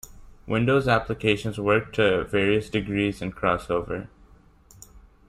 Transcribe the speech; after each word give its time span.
Windows 0.47 0.87
applications 0.87 1.59
work 1.59 1.93
to 1.93 2.23
various 2.23 2.71
degrees 2.71 3.21
in 3.21 3.31
CrossOver. 3.31 4.07